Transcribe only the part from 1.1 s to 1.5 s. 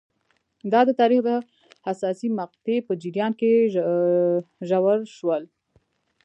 د